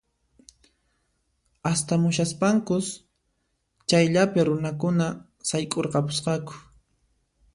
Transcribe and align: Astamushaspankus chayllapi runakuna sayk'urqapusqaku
Astamushaspankus 1.71 2.85
chayllapi 3.89 4.39
runakuna 4.47 5.07
sayk'urqapusqaku 5.47 6.53